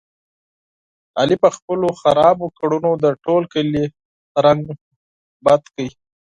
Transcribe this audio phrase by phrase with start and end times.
[1.19, 3.83] علي په خپلو خرابو کړنو د ټول کلي
[4.45, 4.73] رنګه
[5.45, 5.95] بده کړله.